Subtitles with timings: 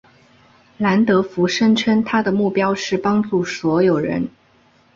[0.79, 4.27] 兰德福声称他的目标是帮助所有人。